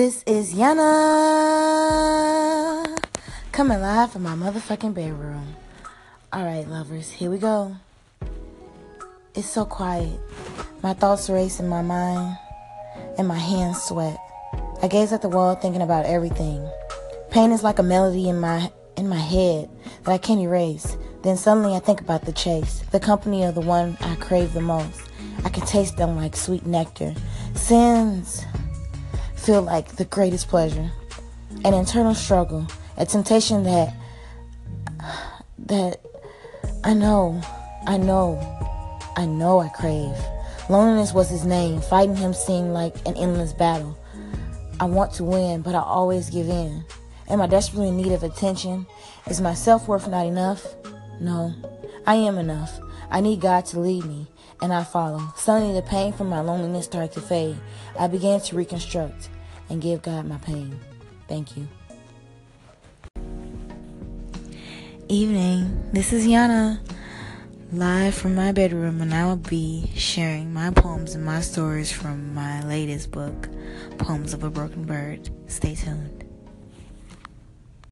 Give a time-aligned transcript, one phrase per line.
[0.00, 0.80] This is Yana
[3.52, 5.56] coming live from my motherfucking bedroom.
[6.34, 7.76] Alright, lovers, here we go.
[9.34, 10.18] It's so quiet.
[10.82, 12.34] My thoughts race in my mind,
[13.18, 14.16] and my hands sweat.
[14.82, 16.66] I gaze at the wall thinking about everything.
[17.30, 19.68] Pain is like a melody in my in my head
[20.04, 20.96] that I can't erase.
[21.24, 24.62] Then suddenly I think about the chase, the company of the one I crave the
[24.62, 25.02] most.
[25.44, 27.14] I can taste them like sweet nectar.
[27.54, 28.46] Sins
[29.50, 30.92] feel like the greatest pleasure.
[31.64, 33.92] An internal struggle, a temptation that
[35.66, 36.00] that
[36.84, 37.42] I know,
[37.84, 38.38] I know,
[39.16, 40.16] I know I crave.
[40.68, 41.80] Loneliness was his name.
[41.80, 43.98] Fighting him seemed like an endless battle.
[44.78, 46.84] I want to win, but I always give in.
[47.28, 48.86] Am I desperately in need of attention?
[49.26, 50.64] Is my self worth not enough?
[51.18, 51.52] No,
[52.06, 52.78] I am enough.
[53.10, 54.28] I need God to lead me,
[54.62, 55.32] and I follow.
[55.34, 57.58] Suddenly, the pain from my loneliness started to fade.
[57.98, 59.28] I began to reconstruct
[59.70, 60.78] and give God my pain.
[61.28, 61.68] Thank you.
[65.08, 66.78] Evening, this is Yana,
[67.72, 72.34] live from my bedroom, and I will be sharing my poems and my stories from
[72.34, 73.48] my latest book,
[73.98, 75.30] Poems of a Broken Bird.
[75.48, 76.29] Stay tuned.